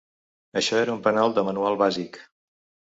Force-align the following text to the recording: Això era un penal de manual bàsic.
Això 0.61 0.79
era 0.79 0.95
un 0.95 1.03
penal 1.09 1.37
de 1.37 1.45
manual 1.51 1.81
bàsic. 1.87 2.21